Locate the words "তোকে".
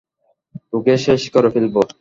0.71-0.93